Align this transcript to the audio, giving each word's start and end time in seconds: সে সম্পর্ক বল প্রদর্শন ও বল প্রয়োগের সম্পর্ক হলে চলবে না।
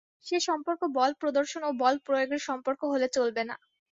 সে 0.25 0.37
সম্পর্ক 0.47 0.81
বল 0.95 1.11
প্রদর্শন 1.21 1.61
ও 1.65 1.81
বল 1.81 1.95
প্রয়োগের 2.05 2.41
সম্পর্ক 2.47 2.81
হলে 2.91 3.07
চলবে 3.15 3.43
না। 3.49 3.55